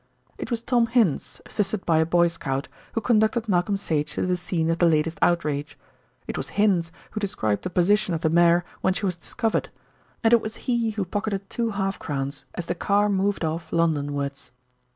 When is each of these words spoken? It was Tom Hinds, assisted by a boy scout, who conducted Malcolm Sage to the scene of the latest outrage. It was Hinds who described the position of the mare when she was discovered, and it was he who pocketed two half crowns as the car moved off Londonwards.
It 0.39 0.49
was 0.49 0.63
Tom 0.63 0.87
Hinds, 0.87 1.41
assisted 1.45 1.85
by 1.85 1.99
a 1.99 2.07
boy 2.07 2.27
scout, 2.27 2.67
who 2.93 3.01
conducted 3.01 3.47
Malcolm 3.47 3.77
Sage 3.77 4.13
to 4.13 4.25
the 4.25 4.35
scene 4.35 4.71
of 4.71 4.79
the 4.79 4.87
latest 4.87 5.19
outrage. 5.21 5.77
It 6.25 6.37
was 6.37 6.49
Hinds 6.57 6.91
who 7.11 7.19
described 7.19 7.61
the 7.61 7.69
position 7.69 8.15
of 8.15 8.21
the 8.21 8.29
mare 8.31 8.65
when 8.81 8.95
she 8.95 9.05
was 9.05 9.15
discovered, 9.15 9.69
and 10.23 10.33
it 10.33 10.41
was 10.41 10.55
he 10.65 10.89
who 10.89 11.05
pocketed 11.05 11.47
two 11.51 11.69
half 11.69 11.99
crowns 11.99 12.45
as 12.55 12.65
the 12.65 12.73
car 12.73 13.09
moved 13.09 13.45
off 13.45 13.69
Londonwards. 13.71 14.49